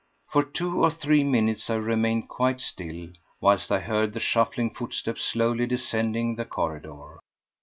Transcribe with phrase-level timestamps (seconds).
[0.31, 3.09] For two or three minutes I remained quite still,
[3.39, 7.19] whilst I heard the shuffling footsteps slowly descending the corridor.